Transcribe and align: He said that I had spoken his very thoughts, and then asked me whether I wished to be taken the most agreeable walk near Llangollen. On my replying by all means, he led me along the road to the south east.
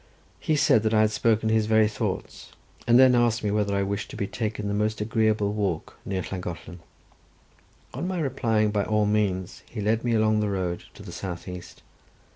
He 0.39 0.55
said 0.55 0.81
that 0.81 0.95
I 0.95 1.01
had 1.01 1.11
spoken 1.11 1.49
his 1.49 1.67
very 1.67 1.87
thoughts, 1.87 2.53
and 2.87 2.97
then 2.97 3.13
asked 3.13 3.43
me 3.43 3.51
whether 3.51 3.75
I 3.75 3.83
wished 3.83 4.09
to 4.09 4.15
be 4.17 4.25
taken 4.25 4.67
the 4.67 4.73
most 4.73 4.99
agreeable 4.99 5.53
walk 5.53 5.95
near 6.05 6.23
Llangollen. 6.23 6.79
On 7.93 8.07
my 8.07 8.19
replying 8.19 8.71
by 8.71 8.83
all 8.83 9.05
means, 9.05 9.61
he 9.69 9.79
led 9.79 10.03
me 10.03 10.15
along 10.15 10.39
the 10.39 10.49
road 10.49 10.85
to 10.95 11.03
the 11.03 11.11
south 11.11 11.47
east. 11.47 11.83